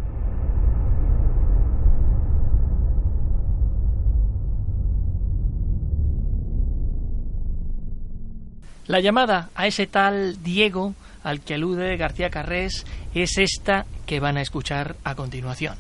La 8.87 8.99
llamada 8.99 9.49
a 9.55 9.65
ese 9.65 9.87
tal 9.87 10.43
Diego 10.43 10.93
al 11.23 11.41
que 11.41 11.55
alude 11.55 11.95
García 11.97 12.29
Carrés 12.29 12.85
es 13.13 13.37
esta 13.37 13.85
que 14.05 14.19
van 14.19 14.37
a 14.37 14.41
escuchar 14.41 14.95
a 15.03 15.15
continuación. 15.15 15.77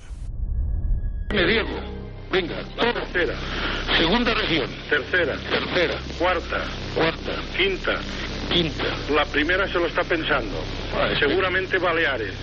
Me 1.33 1.45
Diego, 1.45 1.79
venga. 2.31 2.55
Tercera, 2.79 3.33
Segunda 3.97 4.33
región, 4.33 4.69
tercera, 4.89 5.35
tercera, 5.49 5.99
cuarta, 6.19 6.63
cuarta, 6.95 7.31
quinta. 7.57 7.99
quinta. 8.51 8.83
La 9.13 9.25
primera 9.25 9.67
se 9.67 9.79
lo 9.79 9.87
está 9.87 10.03
pensando. 10.03 10.57
Ah, 10.95 11.09
Seguramente 11.19 11.77
Baleares 11.77 12.33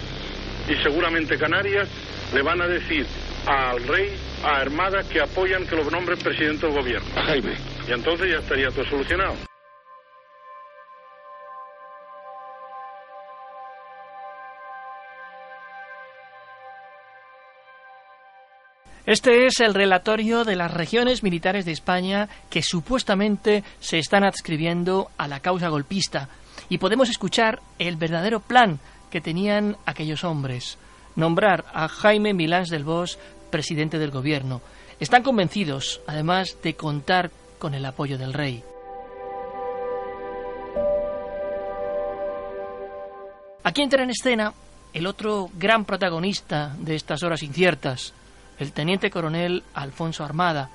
y 0.69 0.75
seguramente 0.83 1.37
Canarias 1.39 1.89
le 2.35 2.43
van 2.43 2.61
a 2.63 2.67
decir 2.67 3.07
al 3.47 3.83
rey, 3.89 4.11
a 4.45 4.61
Armada, 4.61 5.03
que 5.09 5.21
apoyan 5.21 5.67
que 5.67 5.75
lo 5.77 5.91
nombren 5.91 6.19
presidente 6.19 6.67
del 6.67 6.75
gobierno. 6.77 7.09
A 7.17 7.23
Jaime. 7.25 7.55
Y 7.89 7.93
entonces 7.93 8.31
ya 8.31 8.39
estaría 8.39 8.69
todo 8.71 8.85
solucionado. 8.85 9.35
Este 19.11 19.47
es 19.47 19.59
el 19.59 19.75
relatorio 19.75 20.45
de 20.45 20.55
las 20.55 20.73
regiones 20.73 21.25
militares 21.25 21.65
de 21.65 21.73
España 21.73 22.29
que 22.49 22.63
supuestamente 22.63 23.65
se 23.81 23.99
están 23.99 24.23
adscribiendo 24.23 25.11
a 25.19 25.27
la 25.27 25.41
causa 25.41 25.67
golpista 25.67 26.29
y 26.69 26.79
podemos 26.79 27.11
escuchar 27.11 27.61
el 27.81 27.97
verdadero 27.97 28.39
plan 28.39 28.79
que 29.11 29.21
tenían 29.21 29.77
aquellos 29.85 30.23
hombres. 30.23 30.79
Nombrar 31.17 31.65
a 31.75 31.89
Jaime 31.89 32.35
Milans 32.35 32.69
del 32.69 32.85
Bosch 32.85 33.17
presidente 33.51 33.99
del 33.99 34.13
gobierno. 34.13 34.61
Están 35.01 35.25
convencidos, 35.25 36.01
además, 36.07 36.59
de 36.63 36.75
contar 36.75 37.33
con 37.59 37.75
el 37.75 37.85
apoyo 37.87 38.17
del 38.17 38.33
rey. 38.33 38.63
Aquí 43.65 43.83
entra 43.83 44.05
en 44.05 44.11
escena 44.11 44.55
el 44.93 45.09
otro 45.09 45.51
gran 45.55 45.85
protagonista 45.85 46.77
de 46.79 46.95
estas 46.95 47.25
horas 47.25 47.43
inciertas, 47.43 48.15
el 48.61 48.73
teniente 48.73 49.11
coronel 49.11 49.65
Alfonso 49.75 50.23
Armada, 50.23 50.71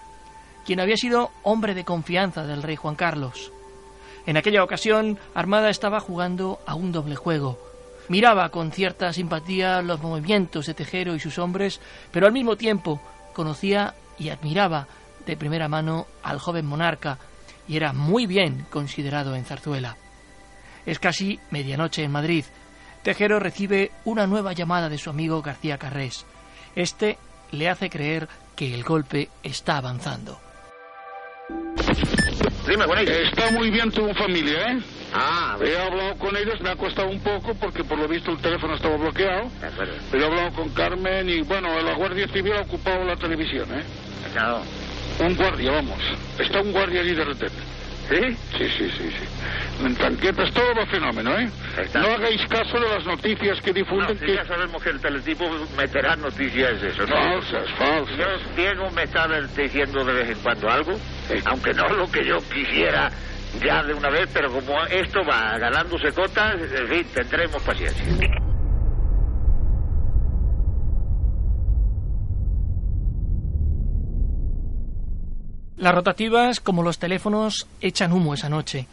quien 0.66 0.80
había 0.80 0.98
sido 0.98 1.32
hombre 1.44 1.76
de 1.76 1.86
confianza 1.86 2.44
del 2.46 2.64
rey 2.64 2.76
Juan 2.76 2.96
Carlos. 2.96 3.52
En 4.26 4.38
aquella 4.38 4.64
ocasión, 4.64 5.20
Armada 5.36 5.70
estaba 5.70 6.00
jugando 6.00 6.60
a 6.66 6.74
un 6.74 6.92
doble 6.92 7.16
juego. 7.16 7.60
Miraba 8.10 8.50
con 8.50 8.72
cierta 8.72 9.14
simpatía 9.14 9.84
los 9.84 10.02
movimientos 10.02 10.66
de 10.66 10.74
Tejero 10.74 11.14
y 11.14 11.20
sus 11.20 11.38
hombres, 11.38 11.80
pero 12.12 12.26
al 12.26 12.34
mismo 12.34 12.56
tiempo 12.56 13.00
conocía 13.34 13.94
y 14.18 14.30
admiraba 14.30 14.88
de 15.28 15.38
primera 15.38 15.68
mano 15.68 16.08
al 16.24 16.40
joven 16.40 16.66
monarca 16.66 17.20
y 17.68 17.78
era 17.78 17.94
muy 17.94 18.26
bien 18.26 18.66
considerado 18.72 19.36
en 19.36 19.46
Zarzuela. 19.46 19.96
Es 20.88 20.98
casi 20.98 21.40
medianoche 21.52 22.04
en 22.04 22.12
Madrid. 22.12 22.46
Tejero 23.04 23.40
recibe 23.40 23.92
una 24.06 24.26
nueva 24.26 24.54
llamada 24.54 24.90
de 24.90 24.98
su 24.98 25.12
amigo 25.12 25.44
García 25.44 25.78
Carrés. 25.78 26.26
Este 26.76 27.18
le 27.56 27.70
hace 27.70 27.90
creer 27.90 28.28
que 28.56 28.74
el 28.74 28.84
golpe 28.84 29.30
está 29.44 29.78
avanzando. 29.78 30.40
Dime 32.68 32.86
con 32.86 32.98
ellos. 32.98 33.16
Está 33.30 33.52
muy 33.52 33.70
bien 33.70 33.92
tu 33.92 34.12
familia, 34.14 34.72
¿eh? 34.72 34.80
Ah, 35.14 35.58
He 35.62 35.78
hablado 35.78 36.18
con 36.18 36.36
ellos, 36.36 36.60
me 36.62 36.70
ha 36.70 36.76
costado 36.76 37.10
un 37.10 37.20
poco 37.20 37.54
porque 37.56 37.84
por 37.84 37.98
lo 37.98 38.08
visto 38.08 38.32
el 38.32 38.38
teléfono 38.40 38.76
estaba 38.76 38.98
bloqueado. 38.98 39.50
Pero 40.12 40.24
he 40.24 40.28
hablado 40.28 40.52
con 40.54 40.70
Carmen 40.70 41.30
y 41.30 41.42
bueno, 41.42 41.80
la 41.82 41.94
Guardia 41.96 42.28
Civil 42.28 42.54
ha 42.54 42.62
ocupado 42.62 43.04
la 43.06 43.16
televisión, 43.16 43.68
¿eh? 43.74 43.84
Claro. 44.34 44.62
Un 45.20 45.36
guardia, 45.36 45.72
vamos. 45.72 46.00
Está 46.40 46.62
un 46.62 46.72
guardia 46.74 47.02
allí 47.02 47.14
de 47.14 47.24
retén. 47.24 47.50
¿Sí? 48.10 48.38
Sí, 48.58 48.70
sí, 48.78 48.90
sí, 48.98 49.10
sí. 49.10 49.84
En 49.86 49.96
tanquetas, 49.96 50.52
todo 50.54 50.74
va 50.76 50.86
fenómeno, 50.86 51.38
¿eh? 51.40 51.50
No 51.96 52.08
hagáis 52.08 52.42
caso 52.48 52.80
de 52.80 52.88
las 52.90 53.06
noticias 53.06 53.60
que 53.62 53.72
No, 53.72 53.74
difunden 53.74 54.20
si 54.20 54.26
que... 54.26 54.36
ya 54.36 54.46
sabemos 54.46 54.82
que 54.84 54.90
el 54.92 55.02
teletipo 55.02 55.50
meterá 55.76 56.16
noticias 56.16 56.82
de 56.82 56.90
eso, 56.90 57.06
¿no? 57.08 57.16
Falsas, 57.16 57.70
falsas. 57.78 58.18
Yo, 58.18 58.26
Diego 58.56 58.90
me 58.92 59.04
está 59.04 59.28
diciendo 59.58 60.06
de 60.06 60.14
vez 60.14 60.30
en 60.30 60.40
cuando 60.40 60.70
algo, 60.70 61.00
aunque 61.46 61.74
no 61.74 61.90
lo 61.90 62.10
que 62.12 62.24
yo 62.26 62.38
quisiera 62.50 63.10
ya 63.64 63.82
de 63.84 63.94
una 63.94 64.10
vez, 64.10 64.30
pero 64.34 64.52
como 64.52 64.84
esto 64.86 65.24
va 65.26 65.58
ganándose 65.58 66.12
cotas, 66.12 66.56
en 66.56 66.88
fin, 66.88 67.08
tendremos 67.14 67.62
paciencia. 67.64 68.04
Las 75.78 75.94
rotativas, 75.94 76.60
como 76.60 76.84
los 76.84 77.00
teléfonos, 77.00 77.68
echan 77.82 78.14
humo 78.14 78.34
esa 78.34 78.50
noche. 78.50 78.88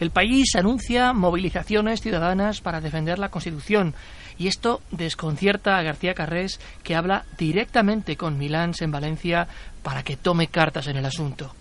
El 0.00 0.10
país 0.10 0.56
anuncia 0.56 1.12
movilizaciones 1.12 2.00
ciudadanas 2.00 2.60
para 2.60 2.80
defender 2.80 3.18
la 3.20 3.28
Constitución 3.28 3.94
y 4.36 4.48
esto 4.48 4.80
desconcierta 4.90 5.78
a 5.78 5.82
García 5.82 6.14
Carrés, 6.14 6.58
que 6.82 6.96
habla 6.96 7.24
directamente 7.38 8.16
con 8.16 8.36
Milans 8.36 8.82
en 8.82 8.90
Valencia 8.90 9.46
para 9.84 10.02
que 10.02 10.16
tome 10.16 10.48
cartas 10.48 10.88
en 10.88 10.96
el 10.96 11.04
asunto. 11.06 11.54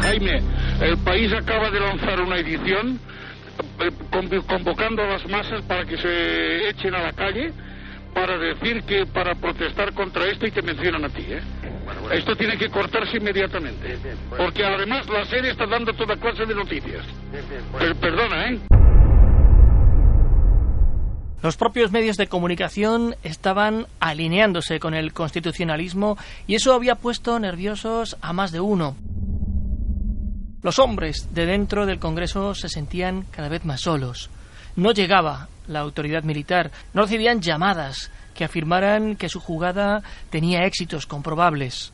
Jaime, 0.00 0.40
el 0.80 0.96
país 0.98 1.30
acaba 1.34 1.70
de 1.70 1.80
lanzar 1.80 2.20
una 2.22 2.38
edición 2.38 2.98
eh, 3.80 3.90
conv- 4.10 4.46
convocando 4.46 5.02
a 5.02 5.06
las 5.08 5.26
masas 5.28 5.62
para 5.66 5.84
que 5.84 5.98
se 5.98 6.68
echen 6.70 6.94
a 6.94 7.02
la 7.02 7.12
calle 7.12 7.52
para 8.16 8.38
decir 8.38 8.82
que 8.84 9.04
para 9.04 9.34
protestar 9.34 9.92
contra 9.92 10.24
esto 10.24 10.46
y 10.46 10.50
te 10.50 10.62
mencionan 10.62 11.04
a 11.04 11.08
ti, 11.10 11.20
¿eh? 11.28 11.42
Esto 12.12 12.34
tiene 12.34 12.56
que 12.56 12.70
cortarse 12.70 13.18
inmediatamente. 13.18 13.98
Porque 14.34 14.64
además 14.64 15.06
la 15.10 15.22
serie 15.26 15.50
está 15.50 15.66
dando 15.66 15.92
toda 15.92 16.16
clase 16.16 16.46
de 16.46 16.54
noticias. 16.54 17.04
Per- 17.78 17.94
perdona, 17.96 18.48
¿eh? 18.52 18.58
Los 21.42 21.58
propios 21.58 21.92
medios 21.92 22.16
de 22.16 22.26
comunicación 22.26 23.16
estaban 23.22 23.86
alineándose 24.00 24.80
con 24.80 24.94
el 24.94 25.12
constitucionalismo 25.12 26.16
y 26.46 26.54
eso 26.54 26.72
había 26.72 26.94
puesto 26.94 27.38
nerviosos 27.38 28.16
a 28.22 28.32
más 28.32 28.50
de 28.50 28.60
uno. 28.60 28.96
Los 30.62 30.78
hombres 30.78 31.28
de 31.34 31.44
dentro 31.44 31.84
del 31.84 31.98
Congreso 31.98 32.54
se 32.54 32.70
sentían 32.70 33.26
cada 33.30 33.50
vez 33.50 33.66
más 33.66 33.82
solos. 33.82 34.30
No 34.76 34.92
llegaba 34.92 35.48
la 35.66 35.80
autoridad 35.80 36.22
militar, 36.22 36.70
no 36.92 37.02
recibían 37.02 37.40
llamadas 37.40 38.10
que 38.34 38.44
afirmaran 38.44 39.16
que 39.16 39.30
su 39.30 39.40
jugada 39.40 40.02
tenía 40.30 40.66
éxitos 40.66 41.06
comprobables. 41.06 41.92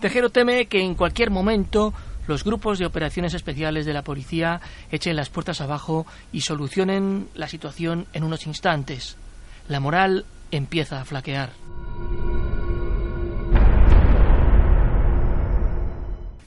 Tejero 0.00 0.30
teme 0.30 0.66
que 0.66 0.82
en 0.82 0.94
cualquier 0.94 1.30
momento 1.30 1.94
los 2.26 2.42
grupos 2.42 2.78
de 2.78 2.86
operaciones 2.86 3.34
especiales 3.34 3.86
de 3.86 3.92
la 3.92 4.02
policía 4.02 4.60
echen 4.90 5.14
las 5.14 5.30
puertas 5.30 5.60
abajo 5.60 6.04
y 6.32 6.40
solucionen 6.40 7.28
la 7.34 7.46
situación 7.46 8.06
en 8.12 8.24
unos 8.24 8.46
instantes. 8.46 9.16
La 9.68 9.78
moral 9.78 10.26
empieza 10.50 11.00
a 11.00 11.04
flaquear. 11.04 11.50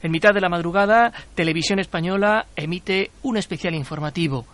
En 0.02 0.12
mitad 0.12 0.34
de 0.34 0.42
la 0.42 0.50
madrugada, 0.50 1.12
Televisión 1.36 1.80
Española 1.80 2.46
emite 2.56 3.12
un 3.24 3.38
especial 3.38 3.74
informativo. 3.76 4.46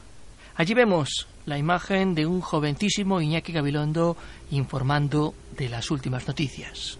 Allí 0.55 0.73
vemos 0.73 1.27
la 1.45 1.57
imagen 1.57 2.15
de 2.15 2.25
un 2.25 2.39
jovencísimo 2.39 3.19
Iñaki 3.19 3.51
Gabilondo 3.51 4.15
informando 4.51 5.33
de 5.57 5.67
las 5.67 5.91
últimas 5.91 6.27
noticias. 6.27 6.97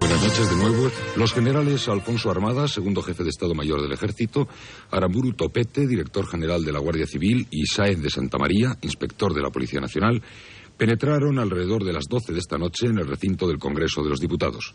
Buenas 0.00 0.22
noches 0.22 0.50
de 0.50 0.56
nuevo. 0.56 0.90
Los 1.16 1.32
generales 1.34 1.88
Alfonso 1.88 2.30
Armada, 2.30 2.66
segundo 2.66 3.02
jefe 3.02 3.22
de 3.22 3.30
Estado 3.30 3.54
Mayor 3.54 3.82
del 3.82 3.92
Ejército, 3.92 4.48
Aramburu 4.90 5.34
Topete, 5.34 5.86
director 5.86 6.26
general 6.26 6.64
de 6.64 6.72
la 6.72 6.78
Guardia 6.78 7.06
Civil, 7.06 7.46
y 7.50 7.66
Sáez 7.66 8.00
de 8.00 8.10
Santa 8.10 8.38
María, 8.38 8.76
inspector 8.80 9.34
de 9.34 9.42
la 9.42 9.50
Policía 9.50 9.80
Nacional, 9.80 10.22
penetraron 10.76 11.38
alrededor 11.38 11.84
de 11.84 11.92
las 11.92 12.04
12 12.08 12.32
de 12.32 12.38
esta 12.38 12.56
noche 12.56 12.86
en 12.86 12.98
el 12.98 13.06
recinto 13.06 13.46
del 13.46 13.58
Congreso 13.58 14.02
de 14.02 14.10
los 14.10 14.20
Diputados. 14.20 14.74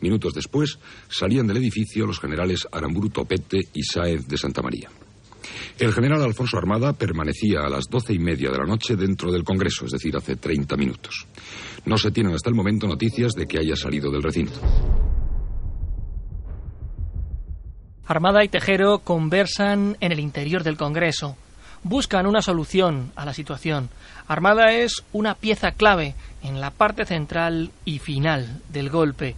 Minutos 0.00 0.32
después 0.34 0.78
salían 1.08 1.46
del 1.46 1.58
edificio 1.58 2.06
los 2.06 2.18
generales 2.18 2.66
Aramburu 2.72 3.10
Topete 3.10 3.60
y 3.74 3.82
Sáez 3.82 4.26
de 4.26 4.38
Santa 4.38 4.62
María. 4.62 4.90
El 5.78 5.92
general 5.92 6.22
Alfonso 6.22 6.56
Armada 6.56 6.92
permanecía 6.92 7.60
a 7.60 7.68
las 7.68 7.84
doce 7.90 8.14
y 8.14 8.18
media 8.18 8.50
de 8.50 8.58
la 8.58 8.64
noche 8.64 8.96
dentro 8.96 9.30
del 9.30 9.44
Congreso, 9.44 9.84
es 9.86 9.92
decir, 9.92 10.16
hace 10.16 10.36
30 10.36 10.76
minutos. 10.76 11.26
No 11.84 11.98
se 11.98 12.10
tienen 12.10 12.34
hasta 12.34 12.48
el 12.48 12.56
momento 12.56 12.86
noticias 12.86 13.32
de 13.32 13.46
que 13.46 13.58
haya 13.58 13.76
salido 13.76 14.10
del 14.10 14.22
recinto. 14.22 14.60
Armada 18.06 18.44
y 18.44 18.48
Tejero 18.48 19.00
conversan 19.00 19.96
en 20.00 20.12
el 20.12 20.20
interior 20.20 20.62
del 20.62 20.76
Congreso. 20.76 21.36
buscan 21.82 22.26
una 22.26 22.42
solución 22.42 23.12
a 23.14 23.24
la 23.24 23.32
situación. 23.32 23.90
Armada 24.26 24.72
es 24.72 25.04
una 25.12 25.34
pieza 25.34 25.70
clave 25.72 26.14
en 26.42 26.60
la 26.60 26.70
parte 26.70 27.04
central 27.04 27.70
y 27.84 28.00
final 28.00 28.60
del 28.72 28.90
golpe. 28.90 29.36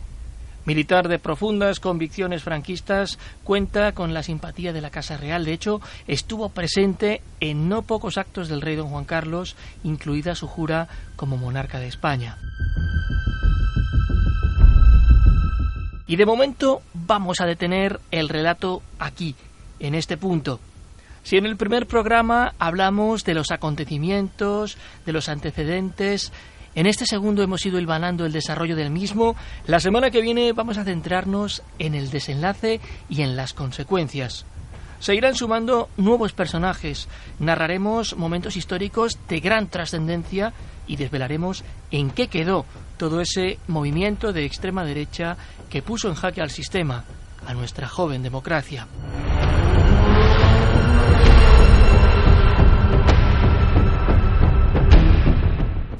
Militar 0.68 1.08
de 1.08 1.18
profundas 1.18 1.80
convicciones 1.80 2.42
franquistas, 2.42 3.18
cuenta 3.42 3.92
con 3.92 4.12
la 4.12 4.22
simpatía 4.22 4.74
de 4.74 4.82
la 4.82 4.90
Casa 4.90 5.16
Real. 5.16 5.46
De 5.46 5.54
hecho, 5.54 5.80
estuvo 6.06 6.50
presente 6.50 7.22
en 7.40 7.70
no 7.70 7.80
pocos 7.80 8.18
actos 8.18 8.48
del 8.48 8.60
rey 8.60 8.76
don 8.76 8.90
Juan 8.90 9.06
Carlos, 9.06 9.56
incluida 9.82 10.34
su 10.34 10.46
jura 10.46 10.86
como 11.16 11.38
monarca 11.38 11.78
de 11.78 11.86
España. 11.86 12.36
Y 16.06 16.16
de 16.16 16.26
momento 16.26 16.82
vamos 16.92 17.40
a 17.40 17.46
detener 17.46 17.98
el 18.10 18.28
relato 18.28 18.82
aquí, 18.98 19.36
en 19.80 19.94
este 19.94 20.18
punto. 20.18 20.60
Si 21.22 21.38
en 21.38 21.46
el 21.46 21.56
primer 21.56 21.86
programa 21.86 22.52
hablamos 22.58 23.24
de 23.24 23.32
los 23.32 23.50
acontecimientos, 23.52 24.76
de 25.06 25.12
los 25.14 25.30
antecedentes, 25.30 26.30
en 26.74 26.86
este 26.86 27.06
segundo 27.06 27.42
hemos 27.42 27.64
ido 27.66 27.78
hilvanando 27.78 28.26
el 28.26 28.32
desarrollo 28.32 28.76
del 28.76 28.90
mismo. 28.90 29.36
La 29.66 29.80
semana 29.80 30.10
que 30.10 30.20
viene 30.20 30.52
vamos 30.52 30.78
a 30.78 30.84
centrarnos 30.84 31.62
en 31.78 31.94
el 31.94 32.10
desenlace 32.10 32.80
y 33.08 33.22
en 33.22 33.36
las 33.36 33.52
consecuencias. 33.52 34.46
Se 35.00 35.14
irán 35.14 35.36
sumando 35.36 35.88
nuevos 35.96 36.32
personajes, 36.32 37.08
narraremos 37.38 38.16
momentos 38.16 38.56
históricos 38.56 39.18
de 39.28 39.40
gran 39.40 39.68
trascendencia 39.68 40.52
y 40.88 40.96
desvelaremos 40.96 41.62
en 41.92 42.10
qué 42.10 42.26
quedó 42.28 42.64
todo 42.96 43.20
ese 43.20 43.58
movimiento 43.68 44.32
de 44.32 44.44
extrema 44.44 44.84
derecha 44.84 45.36
que 45.70 45.82
puso 45.82 46.08
en 46.08 46.14
jaque 46.14 46.40
al 46.40 46.50
sistema, 46.50 47.04
a 47.46 47.54
nuestra 47.54 47.86
joven 47.86 48.22
democracia. 48.22 48.88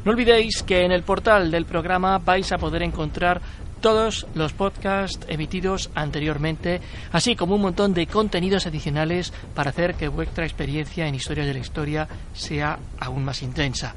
No 0.09 0.13
olvidéis 0.13 0.63
que 0.63 0.87
en 0.87 0.93
el 0.93 1.03
portal 1.03 1.51
del 1.51 1.67
programa 1.67 2.17
vais 2.17 2.51
a 2.53 2.57
poder 2.57 2.81
encontrar 2.81 3.43
todos 3.83 4.27
los 4.33 4.55
podcasts 4.55 5.21
emitidos 5.29 5.91
anteriormente, 5.95 6.81
así 7.13 7.37
como 7.37 7.57
un 7.57 7.61
montón 7.61 7.93
de 7.93 8.07
contenidos 8.07 8.67
adicionales 8.67 9.35
para 9.55 9.69
hacer 9.69 9.97
que 9.97 10.09
vuestra 10.09 10.47
experiencia 10.47 11.07
en 11.07 11.15
Historia 11.15 11.45
de 11.45 11.53
la 11.53 11.59
Historia 11.59 12.09
sea 12.33 12.79
aún 12.99 13.23
más 13.23 13.43
intensa. 13.43 13.95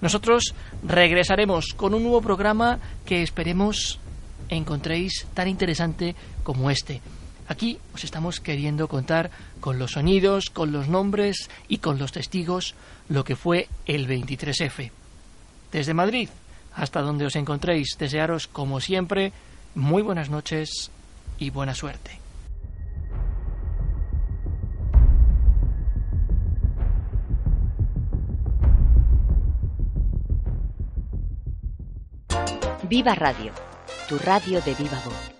Nosotros 0.00 0.56
regresaremos 0.82 1.72
con 1.74 1.94
un 1.94 2.02
nuevo 2.02 2.20
programa 2.20 2.80
que 3.06 3.22
esperemos 3.22 4.00
encontréis 4.48 5.24
tan 5.34 5.46
interesante 5.46 6.16
como 6.42 6.68
este. 6.68 7.00
Aquí 7.46 7.78
os 7.94 8.02
estamos 8.02 8.40
queriendo 8.40 8.88
contar 8.88 9.30
con 9.60 9.78
los 9.78 9.92
sonidos, 9.92 10.50
con 10.50 10.72
los 10.72 10.88
nombres 10.88 11.48
y 11.68 11.78
con 11.78 12.00
los 12.00 12.10
testigos 12.10 12.74
lo 13.08 13.22
que 13.22 13.36
fue 13.36 13.68
el 13.86 14.08
23F. 14.08 15.03
Desde 15.74 15.92
Madrid 15.92 16.28
hasta 16.72 17.00
donde 17.00 17.26
os 17.26 17.34
encontréis, 17.34 17.98
desearos 17.98 18.46
como 18.46 18.78
siempre 18.78 19.32
muy 19.74 20.02
buenas 20.02 20.30
noches 20.30 20.92
y 21.36 21.50
buena 21.50 21.74
suerte. 21.74 22.20
Viva 32.88 33.16
Radio, 33.16 33.52
tu 34.08 34.16
radio 34.18 34.60
de 34.60 34.74
viva 34.74 35.02
voz. 35.04 35.33